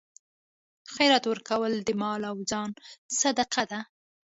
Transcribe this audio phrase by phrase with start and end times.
[0.93, 2.69] خیرات ورکول د مال او ځان
[3.21, 3.79] صدقه ده.